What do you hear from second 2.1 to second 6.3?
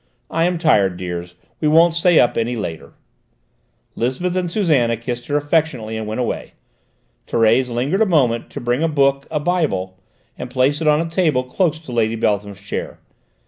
up any later." Lisbeth and Susannah kissed her affectionately and went